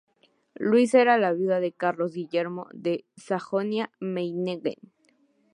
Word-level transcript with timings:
Luisa 0.55 0.99
era 0.99 1.19
la 1.19 1.31
viuda 1.31 1.59
de 1.59 1.73
Carlos 1.73 2.11
Guillermo 2.13 2.65
de 2.73 3.05
Sajonia-Meiningen. 3.17 4.77